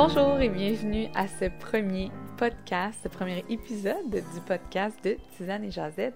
Bonjour 0.00 0.38
et 0.38 0.48
bienvenue 0.48 1.08
à 1.16 1.26
ce 1.26 1.46
premier 1.58 2.12
podcast, 2.36 3.00
ce 3.02 3.08
premier 3.08 3.44
épisode 3.48 4.08
du 4.08 4.40
podcast 4.46 4.96
de 5.02 5.16
Tisane 5.36 5.64
et 5.64 5.72
Jazette. 5.72 6.14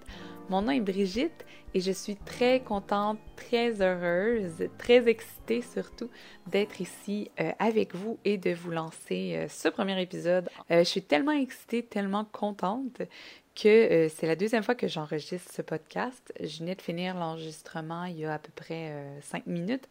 Mon 0.48 0.62
nom 0.62 0.70
est 0.70 0.80
Brigitte 0.80 1.44
et 1.74 1.80
je 1.80 1.90
suis 1.90 2.14
très 2.14 2.60
contente, 2.60 3.18
très 3.34 3.82
heureuse, 3.82 4.68
très 4.78 5.08
excitée 5.08 5.62
surtout 5.62 6.08
d'être 6.46 6.80
ici 6.80 7.32
euh, 7.40 7.50
avec 7.58 7.96
vous 7.96 8.20
et 8.24 8.38
de 8.38 8.52
vous 8.52 8.70
lancer 8.70 9.34
euh, 9.34 9.48
ce 9.48 9.68
premier 9.68 10.00
épisode. 10.00 10.48
Euh, 10.70 10.84
je 10.84 10.88
suis 10.88 11.02
tellement 11.02 11.32
excitée, 11.32 11.84
tellement 11.84 12.24
contente 12.24 13.02
que 13.56 14.06
c'est 14.08 14.28
la 14.28 14.36
deuxième 14.36 14.62
fois 14.62 14.76
que 14.76 14.86
j'enregistre 14.86 15.52
ce 15.52 15.60
podcast. 15.60 16.32
Je 16.38 16.60
venais 16.60 16.76
de 16.76 16.82
finir 16.82 17.16
l'enregistrement 17.16 18.04
il 18.04 18.20
y 18.20 18.24
a 18.26 18.34
à 18.34 18.38
peu 18.38 18.52
près 18.54 19.18
cinq 19.22 19.48
minutes 19.48 19.88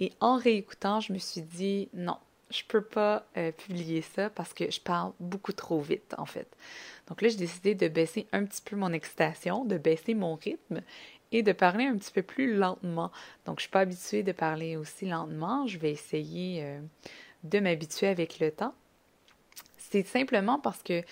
et 0.00 0.12
en 0.20 0.38
réécoutant, 0.38 1.00
je 1.00 1.12
me 1.12 1.18
suis 1.18 1.42
dit 1.42 1.90
non, 1.92 2.16
je 2.54 2.64
peux 2.66 2.82
pas 2.82 3.26
euh, 3.36 3.52
publier 3.52 4.02
ça 4.02 4.30
parce 4.30 4.52
que 4.54 4.70
je 4.70 4.80
parle 4.80 5.12
beaucoup 5.20 5.52
trop 5.52 5.80
vite, 5.80 6.14
en 6.18 6.26
fait. 6.26 6.48
Donc 7.08 7.20
là, 7.20 7.28
j'ai 7.28 7.36
décidé 7.36 7.74
de 7.74 7.88
baisser 7.88 8.26
un 8.32 8.44
petit 8.44 8.62
peu 8.62 8.76
mon 8.76 8.92
excitation, 8.92 9.64
de 9.64 9.76
baisser 9.76 10.14
mon 10.14 10.36
rythme 10.36 10.80
et 11.32 11.42
de 11.42 11.52
parler 11.52 11.84
un 11.84 11.96
petit 11.96 12.12
peu 12.12 12.22
plus 12.22 12.54
lentement. 12.54 13.10
Donc, 13.44 13.58
je 13.58 13.62
suis 13.62 13.70
pas 13.70 13.80
habituée 13.80 14.22
de 14.22 14.32
parler 14.32 14.76
aussi 14.76 15.06
lentement. 15.06 15.66
Je 15.66 15.78
vais 15.78 15.90
essayer 15.90 16.62
euh, 16.62 16.80
de 17.42 17.58
m'habituer 17.58 18.06
avec 18.06 18.38
le 18.38 18.50
temps. 18.50 18.74
C'est 19.76 20.06
simplement 20.06 20.58
parce 20.58 20.82
que 20.82 21.02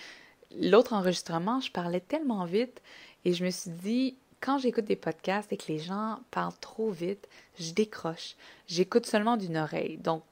l'autre 0.57 0.93
enregistrement, 0.93 1.59
je 1.59 1.71
parlais 1.71 1.99
tellement 1.99 2.45
vite 2.45 2.81
et 3.25 3.33
je 3.33 3.43
me 3.43 3.49
suis 3.49 3.71
dit, 3.71 4.17
quand 4.39 4.57
j'écoute 4.57 4.85
des 4.85 4.95
podcasts 4.95 5.51
et 5.53 5.57
que 5.57 5.71
les 5.71 5.79
gens 5.79 6.19
parlent 6.31 6.57
trop 6.59 6.89
vite, 6.89 7.27
je 7.59 7.71
décroche. 7.71 8.35
J'écoute 8.67 9.05
seulement 9.05 9.37
d'une 9.37 9.57
oreille. 9.57 9.97
Donc, 9.97 10.23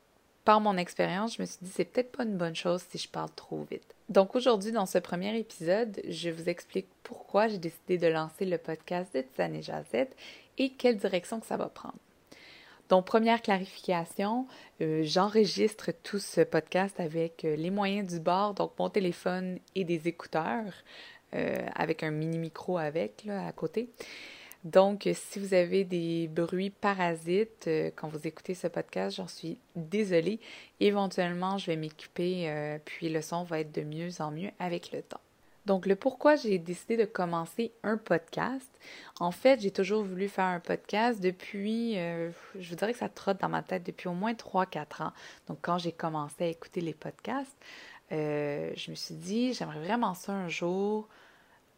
par 0.43 0.61
mon 0.61 0.77
expérience, 0.77 1.35
je 1.35 1.41
me 1.41 1.45
suis 1.45 1.59
dit 1.61 1.71
c'est 1.73 1.85
peut-être 1.85 2.11
pas 2.11 2.23
une 2.23 2.37
bonne 2.37 2.55
chose 2.55 2.83
si 2.89 2.97
je 2.97 3.07
parle 3.07 3.29
trop 3.35 3.63
vite. 3.69 3.95
Donc 4.09 4.35
aujourd'hui, 4.35 4.71
dans 4.71 4.85
ce 4.85 4.97
premier 4.97 5.37
épisode, 5.37 6.01
je 6.07 6.29
vous 6.29 6.49
explique 6.49 6.87
pourquoi 7.03 7.47
j'ai 7.47 7.59
décidé 7.59 7.97
de 7.97 8.07
lancer 8.07 8.45
le 8.45 8.57
podcast 8.57 9.13
de 9.15 9.21
Tisane 9.21 9.55
et 9.55 9.61
Jazette 9.61 10.15
et 10.57 10.71
quelle 10.71 10.97
direction 10.97 11.39
que 11.39 11.45
ça 11.45 11.57
va 11.57 11.67
prendre. 11.67 11.95
Donc, 12.91 13.05
première 13.05 13.41
clarification, 13.41 14.47
euh, 14.81 15.01
j'enregistre 15.05 15.91
tout 16.03 16.19
ce 16.19 16.41
podcast 16.41 16.99
avec 16.99 17.45
euh, 17.45 17.55
les 17.55 17.69
moyens 17.69 18.11
du 18.11 18.19
bord, 18.19 18.53
donc 18.53 18.73
mon 18.77 18.89
téléphone 18.89 19.59
et 19.75 19.85
des 19.85 20.09
écouteurs, 20.09 20.73
euh, 21.33 21.55
avec 21.73 22.03
un 22.03 22.11
mini 22.11 22.37
micro 22.37 22.77
avec 22.77 23.23
là, 23.23 23.47
à 23.47 23.53
côté. 23.53 23.87
Donc, 24.63 25.09
si 25.13 25.39
vous 25.39 25.55
avez 25.55 25.83
des 25.83 26.27
bruits 26.27 26.69
parasites 26.69 27.65
euh, 27.67 27.89
quand 27.95 28.07
vous 28.07 28.27
écoutez 28.27 28.53
ce 28.53 28.67
podcast, 28.67 29.17
j'en 29.17 29.27
suis 29.27 29.57
désolée. 29.75 30.39
Éventuellement, 30.79 31.57
je 31.57 31.67
vais 31.67 31.75
m'équiper, 31.75 32.47
euh, 32.47 32.77
puis 32.85 33.09
le 33.09 33.21
son 33.21 33.43
va 33.43 33.61
être 33.61 33.71
de 33.71 33.81
mieux 33.81 34.09
en 34.19 34.29
mieux 34.29 34.51
avec 34.59 34.91
le 34.91 35.01
temps. 35.01 35.19
Donc, 35.65 35.87
le 35.87 35.95
pourquoi 35.95 36.35
j'ai 36.35 36.59
décidé 36.59 36.95
de 36.95 37.05
commencer 37.05 37.71
un 37.81 37.97
podcast. 37.97 38.69
En 39.19 39.31
fait, 39.31 39.61
j'ai 39.61 39.71
toujours 39.71 40.03
voulu 40.03 40.27
faire 40.27 40.45
un 40.45 40.59
podcast 40.59 41.19
depuis, 41.19 41.97
euh, 41.97 42.29
je 42.59 42.69
vous 42.69 42.75
dirais 42.75 42.93
que 42.93 42.99
ça 42.99 43.09
trotte 43.09 43.41
dans 43.41 43.49
ma 43.49 43.63
tête 43.63 43.83
depuis 43.83 44.09
au 44.09 44.13
moins 44.13 44.33
3-4 44.33 45.01
ans. 45.01 45.13
Donc, 45.47 45.57
quand 45.61 45.79
j'ai 45.79 45.91
commencé 45.91 46.43
à 46.43 46.47
écouter 46.47 46.81
les 46.81 46.93
podcasts, 46.93 47.57
je 48.11 48.91
me 48.91 48.95
suis 48.95 49.15
dit, 49.15 49.53
j'aimerais 49.53 49.79
vraiment 49.79 50.13
ça 50.13 50.33
un 50.33 50.49
jour 50.49 51.07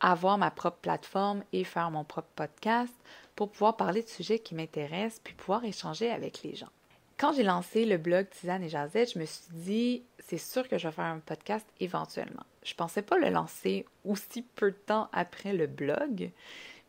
avoir 0.04 0.38
ma 0.38 0.52
propre 0.52 0.78
plateforme 0.82 1.44
et 1.54 1.64
faire 1.64 1.90
mon 1.90 2.04
propre 2.04 2.30
podcast 2.36 2.94
pour 3.36 3.50
pouvoir 3.50 3.78
parler 3.78 4.04
de 4.04 4.08
sujets 4.08 4.38
qui 4.38 4.54
m'intéressent 4.54 5.22
puis 5.24 5.34
pouvoir 5.34 5.64
échanger 5.66 6.12
avec 6.12 6.44
les 6.44 6.56
gens. 6.56 6.70
Quand 7.18 7.34
j'ai 7.34 7.44
lancé 7.44 7.86
le 7.86 7.98
blog 7.98 8.28
Tisane 8.30 8.64
et 8.64 8.70
Jazette, 8.70 9.14
je 9.14 9.20
me 9.20 9.26
suis 9.26 9.46
dit, 9.52 10.04
c'est 10.20 10.38
sûr 10.38 10.68
que 10.68 10.78
je 10.78 10.88
vais 10.88 10.94
faire 10.94 11.06
un 11.06 11.20
podcast 11.20 11.66
éventuellement. 11.80 12.44
Je 12.64 12.74
pensais 12.74 13.02
pas 13.02 13.18
le 13.18 13.30
lancer 13.30 13.86
aussi 14.04 14.42
peu 14.42 14.72
de 14.72 14.78
temps 14.78 15.10
après 15.14 15.54
le 15.54 15.68
blog, 15.68 16.32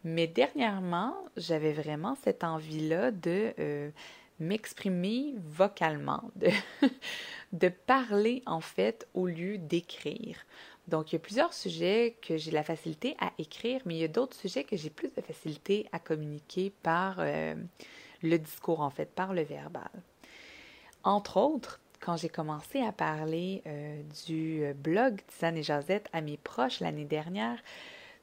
mais 0.03 0.27
dernièrement, 0.27 1.15
j'avais 1.37 1.73
vraiment 1.73 2.17
cette 2.25 2.43
envie-là 2.43 3.11
de 3.13 3.55
euh, 3.59 3.91
m'exprimer 4.41 5.35
vocalement, 5.39 6.31
de 7.53 7.69
parler 7.87 8.43
en 8.47 8.61
fait 8.61 9.07
au 9.15 9.27
lieu 9.27 9.59
d'écrire. 9.59 10.37
Donc, 10.89 11.13
il 11.13 11.15
y 11.15 11.17
a 11.17 11.21
plusieurs 11.21 11.55
sujets 11.55 12.17
que 12.21 12.37
j'ai 12.37 12.51
la 12.51 12.63
facilité 12.63 13.17
à 13.19 13.33
écrire, 13.39 13.81
mais 13.87 13.95
il 13.95 14.01
y 14.01 14.05
a 14.05 14.09
d'autres 14.09 14.37
sujets 14.37 14.65
que 14.65 14.77
j'ai 14.77 14.91
plus 14.91 15.09
de 15.09 15.21
facilité 15.23 15.87
à 15.93 15.99
communiquer 15.99 16.73
par 16.83 17.17
euh, 17.19 17.55
le 18.23 18.39
discours, 18.39 18.81
en 18.81 18.91
fait, 18.91 19.11
par 19.11 19.33
le 19.33 19.43
verbal. 19.43 19.91
Entre 21.03 21.39
autres, 21.39 21.81
quand 22.01 22.17
j'ai 22.19 22.29
commencé 22.29 22.83
à 22.83 22.93
parler 22.93 23.63
euh, 23.67 24.03
du 24.27 24.75
blog 24.75 25.21
Tisane 25.29 25.57
et 25.57 25.63
Jazette 25.63 26.09
à 26.13 26.21
mes 26.21 26.37
proches 26.37 26.81
l'année 26.81 27.07
dernière, 27.07 27.59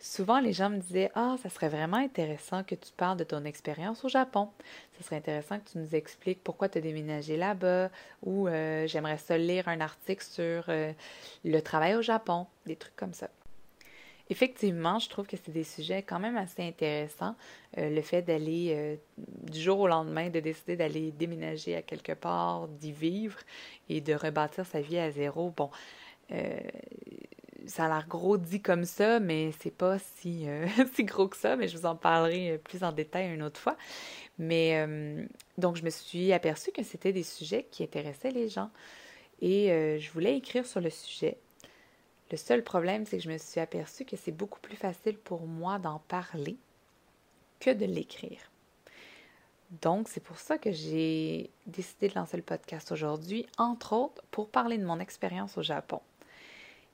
souvent 0.02 0.40
les 0.40 0.52
gens 0.52 0.70
me 0.70 0.80
disaient 0.80 1.12
Ah, 1.16 1.36
ça 1.42 1.50
serait 1.50 1.70
vraiment 1.70 1.98
intéressant 1.98 2.64
que 2.64 2.76
tu 2.76 2.92
parles 2.98 3.18
de 3.18 3.24
ton 3.24 3.46
expérience 3.46 4.04
au 4.04 4.10
Japon. 4.10 4.50
Ça 4.98 5.04
serait 5.04 5.18
intéressant 5.18 5.60
que 5.60 5.70
tu 5.70 5.78
nous 5.78 5.96
expliques 5.96 6.44
pourquoi 6.44 6.68
tu 6.68 6.80
as 6.80 6.82
déménagé 6.82 7.38
là-bas 7.38 7.90
ou 8.24 8.48
euh, 8.48 8.88
j'aimerais 8.88 9.18
ça 9.18 9.38
lire 9.38 9.68
un 9.68 9.80
article 9.80 10.24
sur 10.24 10.66
euh, 10.68 10.92
le 11.46 11.60
travail 11.62 11.96
au 11.96 12.02
Japon, 12.02 12.48
des 12.66 12.76
trucs 12.76 12.96
comme 12.96 13.14
ça. 13.14 13.30
Effectivement, 14.30 14.98
je 14.98 15.10
trouve 15.10 15.28
que 15.28 15.36
c'est 15.36 15.52
des 15.52 15.66
sujets 15.66 16.04
quand 16.04 16.20
même 16.20 16.38
assez 16.38 16.64
intéressants. 16.64 17.36
Euh, 17.78 17.90
le 17.90 18.02
fait 18.02 18.22
d'aller 18.22 18.98
du 19.18 19.60
jour 19.60 19.82
au 19.82 19.88
lendemain, 19.88 20.30
de 20.30 20.40
décider 20.40 20.78
d'aller 20.78 21.12
déménager 21.12 21.76
à 21.76 21.82
quelque 21.82 22.14
part, 22.14 22.70
d'y 22.70 22.94
vivre 22.94 23.38
et 23.90 24.00
de 24.00 24.14
rebâtir 24.14 24.66
sa 24.66 24.80
vie 24.80 25.00
à 25.00 25.12
zéro. 25.12 25.50
Bon, 25.50 25.70
ça 27.68 27.86
a 27.86 27.88
l'air 27.88 28.08
gros 28.08 28.38
dit 28.38 28.62
comme 28.62 28.86
ça, 28.86 29.20
mais 29.20 29.52
c'est 29.60 29.76
pas 29.76 29.98
si, 30.00 30.48
euh, 30.48 30.68
gros 31.00 31.28
que 31.28 31.38
ça, 31.38 31.56
mais 31.56 31.68
je 31.68 31.78
vous 31.78 31.86
en 31.86 31.96
parlerai 31.96 32.60
plus 32.64 32.84
en 32.84 32.92
détail 32.92 33.34
une 33.34 33.44
autre 33.44 33.60
fois. 33.60 33.78
Mais 34.38 34.78
euh, 34.78 35.26
donc, 35.58 35.76
je 35.76 35.84
me 35.84 35.90
suis 35.90 36.34
aperçue 36.34 36.72
que 36.72 36.84
c'était 36.84 37.14
des 37.14 37.24
sujets 37.24 37.68
qui 37.70 37.84
intéressaient 37.84 38.32
les 38.32 38.50
gens 38.50 38.72
et 39.42 39.72
euh, 39.72 40.00
je 40.00 40.12
voulais 40.12 40.38
écrire 40.38 40.66
sur 40.66 40.82
le 40.82 40.90
sujet. 40.90 41.38
Le 42.32 42.38
seul 42.38 42.64
problème, 42.64 43.06
c'est 43.06 43.18
que 43.18 43.24
je 43.24 43.30
me 43.30 43.38
suis 43.38 43.60
aperçue 43.60 44.06
que 44.06 44.16
c'est 44.16 44.32
beaucoup 44.32 44.60
plus 44.60 44.78
facile 44.78 45.18
pour 45.18 45.46
moi 45.48 45.80
d'en 45.80 46.00
parler 46.08 46.58
que 47.60 47.72
de 47.72 47.86
l'écrire. 47.86 48.40
Donc, 49.82 50.08
c'est 50.10 50.24
pour 50.24 50.38
ça 50.38 50.58
que 50.58 50.72
j'ai 50.72 51.50
décidé 51.66 52.10
de 52.10 52.16
lancer 52.16 52.38
le 52.38 52.44
podcast 52.44 52.92
aujourd'hui, 52.92 53.46
entre 53.58 53.94
autres 53.94 54.22
pour 54.32 54.50
parler 54.50 54.78
de 54.78 54.86
mon 54.86 55.00
expérience 55.00 55.58
au 55.58 55.62
Japon 55.62 56.02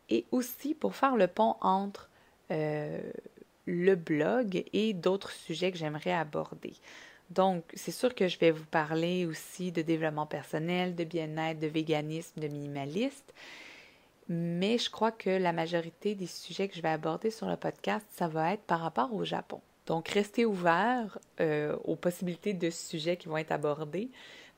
et 0.09 0.25
aussi 0.31 0.73
pour 0.73 0.95
faire 0.95 1.15
le 1.15 1.27
pont 1.27 1.55
entre 1.61 2.09
euh, 2.51 2.99
le 3.65 3.95
blog 3.95 4.63
et 4.73 4.93
d'autres 4.93 5.31
sujets 5.31 5.71
que 5.71 5.77
j'aimerais 5.77 6.13
aborder. 6.13 6.73
Donc, 7.29 7.63
c'est 7.73 7.91
sûr 7.91 8.15
que 8.15 8.27
je 8.27 8.39
vais 8.39 8.51
vous 8.51 8.65
parler 8.65 9.25
aussi 9.25 9.71
de 9.71 9.81
développement 9.81 10.25
personnel, 10.25 10.95
de 10.95 11.03
bien-être, 11.03 11.59
de 11.59 11.67
véganisme, 11.67 12.39
de 12.39 12.47
minimaliste, 12.47 13.33
mais 14.29 14.77
je 14.77 14.89
crois 14.89 15.11
que 15.11 15.29
la 15.29 15.51
majorité 15.51 16.15
des 16.15 16.27
sujets 16.27 16.67
que 16.67 16.75
je 16.75 16.81
vais 16.81 16.89
aborder 16.89 17.31
sur 17.31 17.47
le 17.47 17.57
podcast, 17.57 18.05
ça 18.11 18.27
va 18.27 18.53
être 18.53 18.63
par 18.63 18.79
rapport 18.79 19.13
au 19.13 19.25
Japon. 19.25 19.61
Donc, 19.85 20.09
restez 20.09 20.45
ouverts 20.45 21.17
euh, 21.39 21.75
aux 21.85 21.95
possibilités 21.95 22.53
de 22.53 22.69
sujets 22.69 23.17
qui 23.17 23.29
vont 23.29 23.37
être 23.37 23.51
abordés 23.51 24.09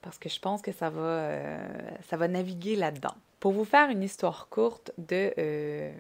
parce 0.02 0.18
que 0.18 0.30
je 0.30 0.40
pense 0.40 0.62
que 0.62 0.72
ça 0.72 0.90
va, 0.90 1.02
euh, 1.02 1.68
ça 2.08 2.18
va 2.18 2.28
naviguer 2.28 2.76
là-dedans. 2.76 3.16
Pour 3.40 3.54
vous 3.54 3.66
faire 3.66 3.90
une 3.90 4.04
histoire 4.04 4.50
courte 4.50 4.92
de 4.98 5.34
euh, 5.38 5.92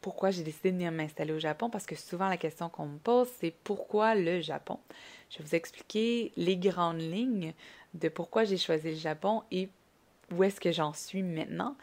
pourquoi 0.00 0.30
j'ai 0.30 0.42
décidé 0.42 0.70
de 0.70 0.76
venir 0.76 0.92
m'installer 0.92 1.32
au 1.32 1.38
Japon, 1.38 1.70
parce 1.70 1.86
que 1.86 1.96
souvent 1.96 2.28
la 2.28 2.36
question 2.36 2.68
qu'on 2.68 2.86
me 2.86 2.98
pose, 2.98 3.28
c'est 3.40 3.54
pourquoi 3.64 4.14
le 4.14 4.40
Japon? 4.40 4.78
Je 5.30 5.38
vais 5.38 5.44
vous 5.44 5.54
expliquer 5.54 6.32
les 6.36 6.56
grandes 6.56 7.00
lignes 7.00 7.54
de 7.94 8.08
pourquoi 8.08 8.44
j'ai 8.44 8.58
choisi 8.58 8.90
le 8.90 8.96
Japon 8.96 9.42
et 9.50 9.68
où 10.32 10.44
est-ce 10.44 10.60
que 10.60 10.72
j'en 10.72 10.92
suis 10.92 11.22
maintenant 11.22 11.76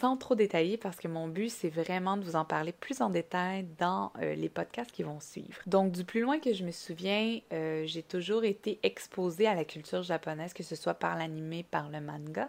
sans 0.00 0.16
trop 0.16 0.34
détailler 0.34 0.78
parce 0.78 0.96
que 0.96 1.06
mon 1.06 1.28
but, 1.28 1.50
c'est 1.50 1.68
vraiment 1.68 2.16
de 2.16 2.24
vous 2.24 2.34
en 2.34 2.46
parler 2.46 2.72
plus 2.72 3.02
en 3.02 3.10
détail 3.10 3.66
dans 3.78 4.10
euh, 4.20 4.34
les 4.34 4.48
podcasts 4.48 4.90
qui 4.90 5.02
vont 5.02 5.20
suivre. 5.20 5.60
Donc, 5.66 5.92
du 5.92 6.04
plus 6.04 6.22
loin 6.22 6.38
que 6.38 6.54
je 6.54 6.64
me 6.64 6.70
souviens, 6.70 7.38
euh, 7.52 7.84
j'ai 7.86 8.02
toujours 8.02 8.44
été 8.44 8.80
exposée 8.82 9.46
à 9.46 9.54
la 9.54 9.64
culture 9.64 10.02
japonaise, 10.02 10.54
que 10.54 10.62
ce 10.62 10.76
soit 10.76 10.94
par 10.94 11.18
l'anime, 11.18 11.62
par 11.64 11.90
le 11.90 12.00
manga. 12.00 12.48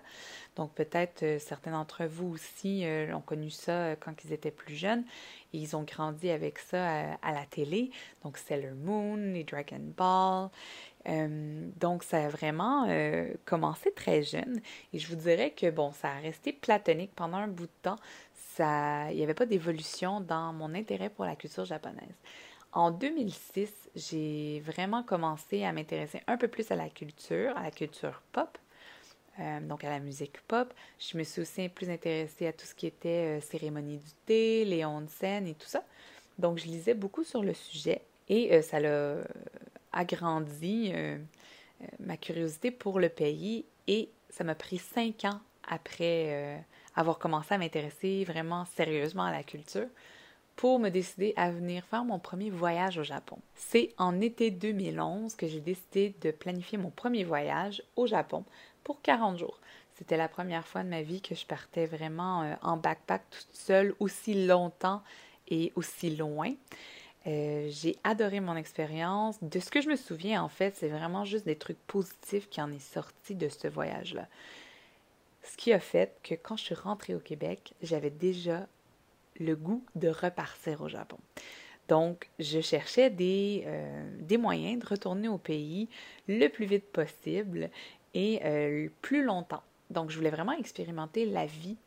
Donc, 0.56 0.74
peut-être 0.74 1.24
euh, 1.24 1.38
certains 1.38 1.72
d'entre 1.72 2.06
vous 2.06 2.30
aussi 2.30 2.86
ont 3.14 3.22
connu 3.22 3.50
ça 3.50 3.96
quand 3.98 4.24
ils 4.24 4.32
étaient 4.32 4.52
plus 4.52 4.76
jeunes 4.76 5.04
et 5.54 5.58
ils 5.58 5.76
ont 5.76 5.84
grandi 5.84 6.30
avec 6.30 6.60
ça 6.60 7.16
à, 7.22 7.32
la 7.34 7.46
télé. 7.46 7.92
Donc, 8.24 8.38
Sailor 8.38 8.76
Moon, 8.76 9.18
les 9.18 9.44
Dragon 9.44 9.82
Ball. 9.98 10.50
Euh, 11.08 11.68
donc, 11.80 12.04
ça 12.04 12.26
a 12.26 12.30
vraiment 12.30 12.86
euh, 12.88 13.34
commencé 13.46 13.92
très 13.92 14.24
jeune. 14.24 14.62
Et 14.94 15.00
je 15.00 15.08
vous 15.08 15.16
dirais 15.16 15.52
que, 15.52 15.70
bon, 15.70 15.92
ça 15.92 16.10
a 16.10 16.20
resté 16.20 16.54
platonique 16.54 17.12
pendant 17.16 17.38
un 17.38 17.48
bout 17.48 17.66
de 17.66 17.72
temps. 17.82 17.98
Il 18.60 19.16
n'y 19.16 19.24
avait 19.24 19.34
pas 19.34 19.48
d'évolution 19.48 20.22
dans 20.22 20.54
mon 20.54 20.76
intérêt 20.76 21.10
pour 21.10 21.26
la 21.26 21.36
culture 21.36 21.66
japonaise. 21.66 22.16
En 22.72 22.92
2006, 22.92 23.72
j'ai 23.96 24.62
vraiment 24.62 25.02
commencé 25.04 25.64
à 25.64 25.72
m'intéresser 25.74 26.22
un 26.28 26.38
peu 26.38 26.48
plus 26.48 26.70
à 26.72 26.76
la 26.76 26.90
culture, 26.90 27.56
à 27.58 27.64
la 27.64 27.72
culture 27.72 28.22
pop. 28.32 28.58
donc 29.62 29.84
à 29.84 29.90
la 29.90 30.00
musique 30.00 30.40
pop. 30.48 30.72
Je 31.00 31.18
me 31.18 31.24
suis 31.24 31.42
aussi 31.42 31.68
plus 31.68 31.90
intéressée 31.90 32.46
à 32.46 32.54
tout 32.54 32.66
ce 32.66 32.76
qui 32.76 32.86
était 32.86 33.42
cérémonie 33.42 33.98
du 33.98 34.12
thé, 34.28 34.66
les 34.66 34.86
onsen 34.86 35.48
et 35.48 35.56
tout 35.56 35.68
ça. 35.68 35.84
Donc 36.38 36.60
je 36.60 36.66
lisais 36.66 36.94
beaucoup 36.94 37.24
sur 37.24 37.42
le 37.42 37.56
sujet 37.56 38.02
et 38.30 38.62
ça 38.62 38.80
l'a 38.80 39.18
agrandi 39.94 40.94
ma 42.00 42.18
curiosité 42.18 42.72
pour 42.72 43.00
le 43.00 43.10
pays 43.10 43.66
et 43.88 44.10
ça 44.30 44.44
m'a 44.44 44.56
pris 44.56 44.78
cinq 44.78 45.26
ans 45.26 45.40
après 45.68 46.64
avoir 46.96 47.20
commencé 47.20 47.54
à 47.54 47.58
m'intéresser 47.58 48.24
vraiment 48.24 48.66
sérieusement 48.66 49.24
à 49.24 49.32
la 49.32 49.44
culture 49.44 49.88
pour 50.56 50.80
me 50.80 50.90
décider 50.90 51.34
à 51.36 51.52
venir 51.52 51.84
faire 51.86 52.06
mon 52.06 52.20
premier 52.20 52.50
voyage 52.50 52.98
au 52.98 53.04
Japon. 53.04 53.38
C'est 53.56 53.94
en 53.98 54.22
été 54.22 54.52
2011 54.52 55.36
que 55.36 55.48
j'ai 55.48 55.60
décidé 55.60 56.16
de 56.22 56.32
planifier 56.32 56.78
mon 56.78 56.92
premier 56.92 57.24
voyage 57.24 57.82
au 57.96 58.06
Japon 58.06 58.46
pour 58.84 59.02
40 59.02 59.38
jours. 59.38 59.60
C'était 59.96 60.18
la 60.18 60.28
première 60.28 60.68
fois 60.68 60.84
de 60.84 60.90
ma 60.90 61.02
vie 61.02 61.22
que 61.22 61.36
je 61.36 61.46
partais 61.46 61.86
vraiment 61.86 62.44
euh, 62.44 62.56
en 62.62 62.78
backpack 62.78 63.24
toute 63.30 63.56
seule 63.56 63.96
aussi 64.00 64.46
longtemps 64.46 65.02
et 65.48 65.72
aussi 65.76 66.16
loin. 66.16 66.52
Euh, 67.26 67.68
j'ai 67.70 67.96
adoré 68.04 68.40
mon 68.40 68.56
expérience. 68.56 69.38
De 69.42 69.60
ce 69.60 69.70
que 69.70 69.82
je 69.82 69.90
me 69.90 69.96
souviens, 69.96 70.44
en 70.44 70.50
fait, 70.50 70.76
c'est 70.76 70.90
vraiment 70.90 71.26
juste 71.26 71.46
des 71.46 71.56
trucs 71.56 71.80
positifs 71.88 72.50
qui 72.50 72.62
en 72.62 72.72
est 72.72 72.80
sorti 72.80 73.36
de 73.36 73.48
ce 73.48 73.68
voyage-là. 73.68 74.28
Ce 75.44 75.58
qui 75.58 75.74
a 75.74 75.80
fait 75.80 76.18
que 76.24 76.36
quand 76.36 76.58
je 76.58 76.64
suis 76.64 76.76
rentrée 76.76 77.16
au 77.16 77.20
Québec, 77.20 77.74
j'avais 77.82 78.10
déjà 78.10 78.68
le 79.40 79.56
goût 79.56 79.84
de 79.96 80.10
repartir 80.10 80.82
au 80.82 80.90
Japon. 80.90 81.18
Donc, 81.90 82.30
je 82.40 82.62
cherchais 82.62 83.10
des, 83.10 83.64
euh, 83.66 84.38
moyens 84.38 84.82
de 84.82 84.88
retourner 84.88 85.28
au 85.28 85.38
pays 85.38 85.90
le 86.28 86.48
plus 86.48 86.66
vite 86.66 86.86
possible 86.92 87.70
et 88.14 88.40
euh, 88.46 88.90
plus 89.02 89.24
longtemps. 89.24 89.64
Donc, 89.90 90.10
je 90.10 90.18
voulais 90.18 90.30
vraiment 90.30 90.54
expérimenter 90.54 91.26
la 91.26 91.46
vie 91.46 91.78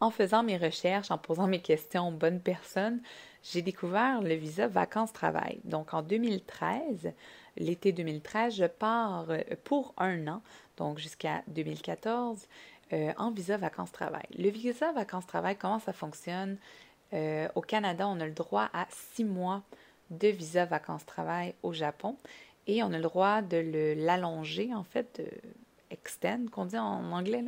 En 0.00 0.10
faisant 0.10 0.42
mes 0.42 0.56
recherches, 0.56 1.10
en 1.10 1.18
posant 1.18 1.46
mes 1.46 1.60
questions 1.60 2.08
aux 2.08 2.12
bonnes 2.12 2.40
personnes, 2.40 3.00
j'ai 3.42 3.62
découvert 3.62 4.22
le 4.22 4.34
visa 4.34 4.66
vacances-travail. 4.66 5.60
Donc, 5.64 5.94
en 5.94 6.02
2013, 6.02 7.12
l'été 7.56 7.92
2013, 7.92 8.54
je 8.56 8.64
pars 8.64 9.26
euh, 9.30 9.40
pour 9.64 9.94
un 9.98 10.26
an, 10.28 10.42
donc 10.76 10.98
jusqu'à 10.98 11.42
2014, 11.48 12.46
euh, 12.92 13.12
en 13.16 13.30
visa 13.30 13.56
vacances-travail. 13.56 14.26
Le 14.38 14.48
visa 14.48 14.92
vacances-travail, 14.92 15.56
comment 15.56 15.78
ça 15.78 15.92
fonctionne? 15.92 16.56
Euh, 17.12 17.48
au 17.54 17.60
Canada, 17.60 18.08
on 18.08 18.18
a 18.20 18.26
le 18.26 18.32
droit 18.32 18.68
à 18.72 18.86
six 18.90 19.24
mois 19.24 19.62
de 20.10 20.28
visa 20.28 20.64
vacances-travail 20.64 21.54
au 21.62 21.72
Japon 21.72 22.16
et 22.66 22.82
on 22.82 22.92
a 22.92 22.96
le 22.96 23.02
droit 23.02 23.42
de 23.42 23.94
l'allonger, 23.96 24.74
en 24.74 24.84
fait, 24.84 25.22
extend, 25.94 26.46
qu'on 26.52 26.66
dit 26.66 26.78
en 26.78 27.12
anglais, 27.12 27.42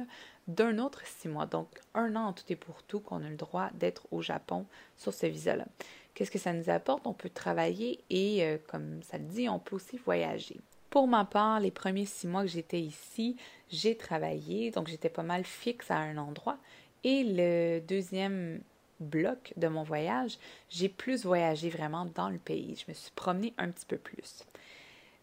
d'un 0.48 0.78
autre 0.78 1.02
six 1.04 1.28
mois. 1.28 1.44
Donc, 1.46 1.68
un 1.94 2.16
an 2.16 2.28
en 2.28 2.32
tout 2.32 2.44
et 2.48 2.56
pour 2.56 2.82
tout 2.84 3.00
qu'on 3.00 3.22
a 3.22 3.28
le 3.28 3.36
droit 3.36 3.68
d'être 3.74 4.06
au 4.10 4.22
Japon 4.22 4.64
sur 4.96 5.12
ce 5.12 5.26
visa-là. 5.26 5.66
Qu'est-ce 6.14 6.30
que 6.30 6.38
ça 6.38 6.54
nous 6.54 6.70
apporte? 6.70 7.06
On 7.06 7.12
peut 7.12 7.28
travailler 7.28 8.00
et, 8.08 8.42
euh, 8.42 8.56
comme 8.68 9.02
ça 9.02 9.18
le 9.18 9.24
dit, 9.24 9.48
on 9.50 9.58
peut 9.58 9.76
aussi 9.76 9.98
voyager. 9.98 10.58
Pour 10.88 11.08
ma 11.08 11.26
part, 11.26 11.60
les 11.60 11.70
premiers 11.70 12.06
six 12.06 12.26
mois 12.26 12.42
que 12.42 12.48
j'étais 12.48 12.80
ici, 12.80 13.36
j'ai 13.70 13.96
travaillé, 13.96 14.70
donc 14.70 14.88
j'étais 14.88 15.10
pas 15.10 15.22
mal 15.22 15.44
fixe 15.44 15.90
à 15.90 15.96
un 15.96 16.16
endroit. 16.16 16.56
Et 17.04 17.22
le 17.22 17.80
deuxième 17.80 18.62
bloc 18.98 19.52
de 19.56 19.68
mon 19.68 19.82
voyage, 19.82 20.38
j'ai 20.70 20.88
plus 20.88 21.24
voyagé 21.24 21.68
vraiment 21.68 22.06
dans 22.14 22.30
le 22.30 22.38
pays. 22.38 22.76
Je 22.76 22.90
me 22.90 22.94
suis 22.94 23.12
promenée 23.14 23.52
un 23.58 23.70
petit 23.70 23.84
peu 23.84 23.98
plus. 23.98 24.44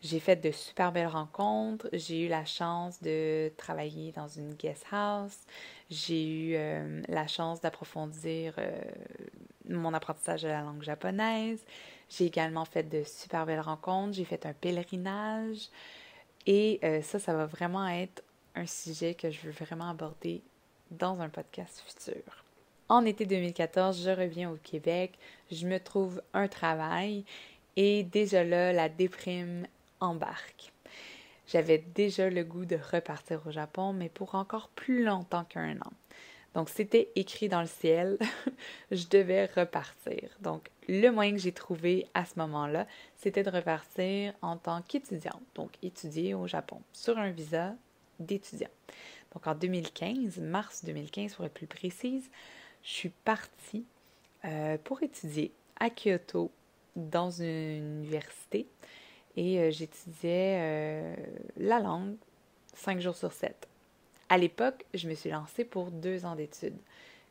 J'ai 0.04 0.20
fait 0.20 0.36
de 0.36 0.52
super 0.52 0.92
belles 0.92 1.08
rencontres. 1.08 1.88
J'ai 1.94 2.26
eu 2.26 2.28
la 2.28 2.44
chance 2.44 3.02
de 3.02 3.52
travailler 3.56 4.12
dans 4.12 4.28
une 4.28 4.54
guest 4.54 4.86
house. 4.92 5.38
J'ai 5.90 6.26
eu 6.26 6.56
euh, 6.56 7.02
la 7.08 7.26
chance 7.28 7.62
d'approfondir 7.62 8.54
euh, 8.58 8.82
mon 9.70 9.94
apprentissage 9.94 10.42
de 10.42 10.50
la 10.50 10.62
langue 10.62 10.84
japonaise. 10.84 11.64
J'ai 12.10 12.26
également 12.26 12.66
fait 12.66 12.84
de 12.84 13.04
super 13.06 13.46
belles 13.46 13.62
rencontres. 13.62 14.14
J'ai 14.14 14.26
fait 14.26 14.46
un 14.46 14.54
pèlerinage. 14.54 15.70
Et 16.46 16.82
euh, 16.84 17.02
ça, 17.02 17.18
ça 17.18 17.34
va 17.34 17.46
vraiment 17.46 17.88
être 17.88 18.24
un 18.56 18.66
sujet 18.66 19.14
que 19.14 19.32
je 19.32 19.40
veux 19.40 19.52
vraiment 19.52 19.90
aborder 19.90 20.42
dans 20.92 21.22
un 21.22 21.30
podcast 21.30 21.82
futur. 21.88 22.44
En 22.90 23.06
été 23.06 23.26
2014, 23.26 24.04
je 24.04 24.10
reviens 24.10 24.52
au 24.52 24.58
Québec, 24.58 25.14
je 25.50 25.66
me 25.66 25.80
trouve 25.80 26.22
un 26.34 26.50
travail 26.50 27.24
et 27.76 28.04
déjà 28.04 28.44
là, 28.44 28.74
la 28.74 28.90
déprime 28.90 29.66
J'avais 31.48 31.78
déjà 31.78 32.30
le 32.30 32.44
goût 32.44 32.66
de 32.66 32.78
repartir 32.92 33.42
au 33.46 33.52
Japon, 33.52 33.94
mais 33.94 34.10
pour 34.10 34.36
encore 34.36 34.70
plus 34.70 35.04
longtemps 35.04 35.44
qu'un 35.44 35.78
an. 35.78 35.92
Donc, 36.56 36.70
c'était 36.70 37.10
écrit 37.16 37.50
dans 37.50 37.62
le 37.62 37.68
ciel, 37.68 38.18
je 38.92 39.08
devais 39.08 39.46
repartir. 39.46 40.30
Donc, 40.40 40.70
le 40.88 41.10
moyen 41.10 41.32
que 41.32 41.40
j'ai 41.40 41.52
trouvé 41.52 42.08
à 42.14 42.26
ce 42.26 42.38
moment-là, 42.38 42.86
c'était 43.18 43.44
de 43.44 43.50
repartir 43.50 44.34
en 44.42 44.58
tant 44.58 44.82
qu'étudiante, 44.82 45.42
donc 45.56 45.72
étudier 45.82 46.34
au 46.34 46.48
Japon, 46.48 46.82
sur 46.92 47.18
un 47.18 47.32
visa 47.32 47.76
d'étudiant. 48.20 48.70
Donc 49.34 49.48
en 49.48 49.56
2015, 49.56 50.40
mars 50.40 50.84
2015 50.86 51.36
pour 51.36 51.46
être 51.46 51.54
plus 51.54 51.68
précise, 51.68 52.30
je 52.84 52.90
suis 52.90 53.10
partie 53.10 53.86
euh, 54.46 54.78
pour 54.84 55.02
étudier 55.02 55.52
à 55.80 55.90
Kyoto 55.90 56.52
dans 56.96 57.32
une 57.32 58.04
université 58.04 58.68
et 59.36 59.60
euh, 59.60 59.72
j'étudiais 59.72 60.58
euh, 60.60 61.16
la 61.58 61.80
langue 61.80 62.16
cinq 62.76 63.00
jours 63.00 63.16
sur 63.16 63.32
sept. 63.32 63.68
À 64.30 64.38
l'époque, 64.38 64.86
je 64.94 65.08
me 65.08 65.16
suis 65.16 65.30
lancée 65.30 65.66
pour 65.66 65.92
deux 65.92 66.26
ans 66.26 66.36
d'études. 66.36 66.78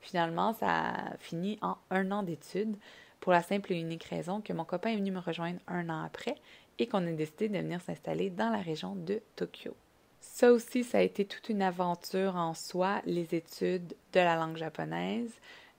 Finalement, 0.01 0.53
ça 0.53 0.69
a 0.69 1.17
fini 1.19 1.59
en 1.63 1.77
un 1.91 2.11
an 2.11 2.23
d'études 2.23 2.77
pour 3.21 3.33
la 3.33 3.43
simple 3.43 3.73
et 3.73 3.81
unique 3.81 4.05
raison 4.05 4.41
que 4.41 4.53
mon 4.53 4.65
copain 4.65 4.91
est 4.91 4.97
venu 4.97 5.13
me 5.13 5.21
rejoindre 5.21 5.61
un 5.69 5.89
an 5.89 6.03
après 6.05 6.37
et 6.79 6.87
qu'on 6.89 7.07
a 7.07 7.13
décidé 7.13 7.49
de 7.49 7.59
venir 7.59 7.81
s'installer 7.81 8.31
dans 8.31 8.51
la 8.51 8.59
région 8.59 8.95
de 8.97 9.21
Tokyo. 9.37 9.75
Ça 10.21 10.53
aussi, 10.53 10.85
ça 10.85 10.99
a 10.99 11.03
été 11.03 11.25
toute 11.25 11.49
une 11.49 11.63
aventure 11.63 12.37
en 12.37 12.55
soi, 12.55 13.03
les 13.07 13.35
études 13.35 13.95
de 14.13 14.21
la 14.21 14.37
langue 14.37 14.57
japonaise, 14.57 15.33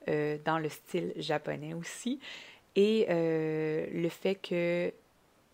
euh, 0.09 0.37
dans 0.45 0.59
le 0.59 0.69
style 0.69 1.13
japonais 1.17 1.73
aussi, 1.73 2.19
et 2.75 3.05
le 3.09 4.09
fait 4.09 4.36
que 4.36 4.91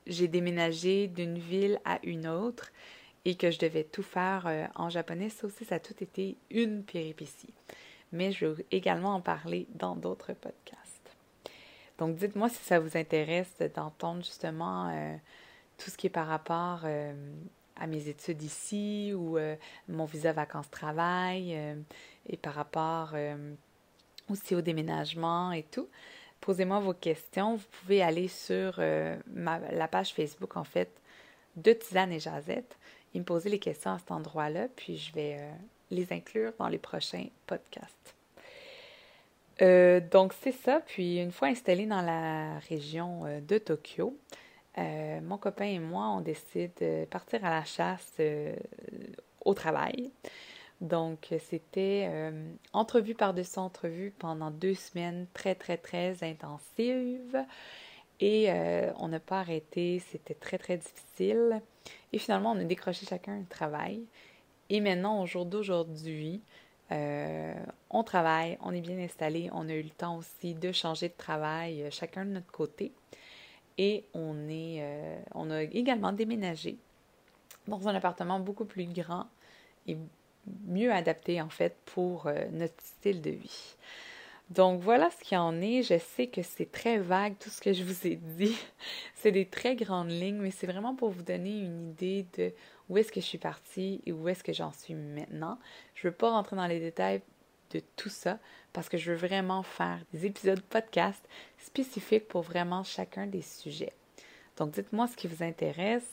j'ai 0.10 0.28
déménagé 0.28 1.08
d'une 1.08 1.38
ville 1.38 1.80
à 1.86 2.00
une 2.04 2.28
autre 2.28 2.72
et 3.25 3.36
que 3.36 3.51
je 3.51 3.60
devais 3.60 3.84
tout 3.84 4.04
faire 4.04 4.46
euh, 4.48 4.66
en 4.75 4.89
japonais, 4.89 5.30
ça 5.30 5.48
aussi, 5.48 5.66
ça 5.66 5.75
a 5.75 5.80
tout 5.80 5.96
été 6.01 6.36
une 6.50 6.84
péripétie. 6.84 7.54
Mais 8.12 8.32
je 8.32 8.46
vais 8.46 8.66
également 8.72 9.16
en 9.16 9.22
parler 9.22 9.68
dans 9.75 9.96
d'autres 9.96 10.34
podcasts. 10.34 11.16
Donc, 11.98 12.16
dites-moi 12.16 12.50
si 12.50 12.63
ça 12.63 12.80
vous 12.80 12.98
intéresse 12.98 13.54
d'entendre 13.75 14.24
justement 14.24 15.20
tout 15.78 15.89
ce 15.89 15.98
qui 15.98 16.08
est 16.08 16.10
par 16.10 16.28
rapport 16.28 16.86
à 17.80 17.88
mes 17.88 18.08
études 18.08 18.44
ici 18.44 19.13
ou 19.16 19.38
euh, 19.38 19.56
mon 19.88 20.06
visa 20.06 20.34
vacances-travail 20.34 21.56
euh, 21.56 21.75
et 22.28 22.38
par 22.38 22.54
rapport 22.54 23.12
euh, 23.13 23.54
aussi 24.30 24.56
au 24.56 24.62
déménagement 24.62 25.51
et 25.51 25.63
tout. 25.63 25.88
Posez-moi 26.41 26.79
vos 26.79 26.93
questions. 26.93 27.55
Vous 27.55 27.67
pouvez 27.81 28.01
aller 28.01 28.27
sur 28.27 28.79
la 28.79 29.88
page 29.88 30.13
Facebook, 30.13 30.58
en 30.58 30.63
fait, 30.63 30.89
de 31.55 31.74
Tisane 31.74 32.12
et 32.12 32.19
Jazette 32.19 32.77
et 33.13 33.19
me 33.19 33.25
poser 33.25 33.50
les 33.50 33.60
questions 33.60 33.91
à 33.91 34.00
cet 34.00 34.12
endroit-là, 34.12 34.67
puis 34.75 34.98
je 34.98 35.12
vais 35.13 35.39
les 35.89 36.13
inclure 36.13 36.53
dans 36.60 36.67
les 36.67 36.77
prochains 36.77 37.27
podcasts. 37.48 38.15
donc 40.12 40.34
c'est 40.41 40.53
ça. 40.53 40.81
Puis 40.86 41.17
une 41.17 41.31
fois 41.31 41.50
installé 41.50 41.86
dans 41.86 42.01
la 42.01 42.60
région 42.60 43.41
de 43.41 43.58
Tokyo, 43.58 44.15
euh, 44.79 45.19
mon 45.22 45.38
copain 45.38 45.65
et 45.65 45.79
moi, 45.79 46.10
on 46.10 46.22
décide 46.22 46.72
de 46.79 47.05
partir 47.05 47.43
à 47.43 47.50
la 47.50 47.65
chasse 47.65 48.13
euh, 48.19 48.55
au 49.43 49.53
travail. 49.53 50.12
Donc, 50.81 51.33
c'était 51.39 52.07
euh, 52.09 52.53
entrevue 52.74 53.15
par-dessus 53.15 53.59
entrevue 53.59 54.13
pendant 54.17 54.50
deux 54.50 54.75
semaines 54.75 55.27
très, 55.33 55.55
très, 55.55 55.77
très 55.77 56.24
intensives. 56.24 57.45
Et 58.21 58.50
on 58.98 59.07
n'a 59.07 59.21
pas 59.21 59.39
arrêté, 59.39 60.00
c'était 60.00 60.33
très, 60.33 60.57
très 60.57 60.75
difficile. 60.75 61.62
Et 62.12 62.17
finalement, 62.17 62.51
on 62.51 62.59
a 62.59 62.65
décroché 62.65 63.05
chacun 63.05 63.31
un 63.31 63.43
travail. 63.43 64.01
Et 64.69 64.81
maintenant, 64.81 65.21
au 65.21 65.25
jour 65.25 65.45
d'aujourd'hui, 65.45 66.41
on 66.91 68.03
travaille, 68.03 68.57
on 68.62 68.74
est 68.74 68.81
bien 68.81 69.00
installé, 69.00 69.50
on 69.53 69.69
a 69.69 69.74
eu 69.74 69.83
le 69.83 69.89
temps 69.89 70.17
aussi 70.17 70.53
de 70.53 70.74
changer 70.74 71.07
de 71.07 71.13
travail, 71.17 71.88
chacun 71.91 72.25
de 72.25 72.31
notre 72.31 72.51
côté. 72.51 72.91
Et 73.79 74.03
on, 74.13 74.50
est, 74.50 74.79
euh, 74.81 75.17
on 75.33 75.50
a 75.51 75.63
également 75.63 76.12
déménagé 76.12 76.77
dans 77.65 77.88
un 77.88 77.95
appartement 77.95 78.38
beaucoup 78.41 78.65
plus 78.65 78.83
grand 78.83 79.27
et 79.88 79.98
mieux 80.65 80.91
adapté 80.91 81.41
en 81.41 81.50
fait 81.50 81.75
pour 81.86 82.27
euh, 82.27 82.46
notre 82.51 82.82
style 82.82 83.22
de 83.22 83.32
vie. 83.32 83.75
Donc 84.50 84.82
voilà 84.82 85.10
ce 85.12 85.24
qu'il 85.24 85.38
en 85.38 85.62
est. 85.62 85.84
Je 85.84 86.00
sais 86.00 86.27
que 86.27 86.41
c'est 86.41 86.72
très 86.72 86.98
vague 86.98 87.36
tout 87.39 87.50
ce 87.50 87.62
que 87.62 87.72
je 87.72 87.84
vous 87.84 88.08
ai 88.08 88.15
dit. 88.15 88.58
c'est 89.15 89.32
des 89.32 89.46
très 89.46 89.75
grandes 89.75 90.10
lignes, 90.10 90.39
mais 90.39 90.51
c'est 90.51 90.68
vraiment 90.68 90.96
pour 90.96 91.10
vous 91.10 91.22
donner 91.22 91.60
une 91.60 91.91
idée 91.91 92.25
de 92.38 92.51
où 92.89 92.98
est-ce 92.98 93.12
que 93.12 93.22
je 93.22 93.25
suis 93.25 93.38
partie 93.38 94.01
et 94.06 94.12
où 94.12 94.27
est-ce 94.27 94.44
que 94.44 94.53
j'en 94.53 94.74
suis 94.74 94.96
maintenant. 94.96 95.60
Je 95.94 96.08
ne 96.08 96.12
veux 96.12 96.18
pas 96.18 96.32
rentrer 96.32 96.56
dans 96.56 96.65
les 96.65 96.79
détails 96.79 97.22
de 97.72 97.82
tout 97.96 98.10
ça 98.10 98.39
parce 98.74 98.89
que 98.89 98.98
je 98.98 99.12
veux 99.12 99.18
vraiment 99.18 99.62
faire 99.62 100.00
des 100.13 100.25
épisodes 100.25 100.62
podcast 100.62 101.24
spécifiques 101.60 102.27
pour 102.27 102.41
vraiment 102.41 102.84
chacun 102.84 103.27
des 103.27 103.44
sujets. 103.44 103.94
Donc 104.58 104.72
dites-moi 104.72 105.08
ce 105.08 105.15
qui 105.15 105.27
vous 105.27 105.44
intéresse 105.44 106.12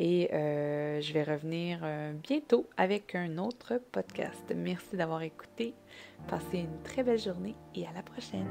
et 0.00 0.30
euh, 0.32 0.98
je 1.02 1.12
vais 1.12 1.22
revenir 1.22 1.80
euh, 1.82 2.14
bientôt 2.14 2.66
avec 2.78 3.14
un 3.14 3.36
autre 3.36 3.78
podcast. 3.92 4.42
Merci 4.56 4.96
d'avoir 4.96 5.20
écouté. 5.20 5.74
Passez 6.26 6.60
une 6.60 6.82
très 6.82 7.02
belle 7.02 7.18
journée 7.18 7.54
et 7.74 7.86
à 7.86 7.92
la 7.92 8.02
prochaine. 8.02 8.48